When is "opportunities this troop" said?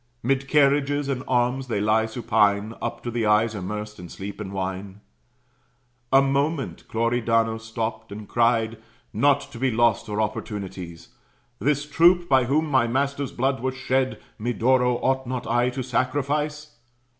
10.19-12.27